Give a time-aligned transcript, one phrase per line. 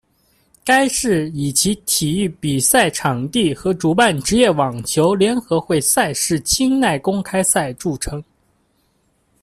[0.65, 8.23] 该市以其体育比赛场地和主办职业网球联合会赛事清奈公开赛着称。